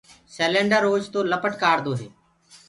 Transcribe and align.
سيلينڊر 0.35 0.83
اوچتو 0.87 1.19
لپٽ 1.31 1.53
ڪآڙدو 1.61 1.93
هي۔ 1.99 2.07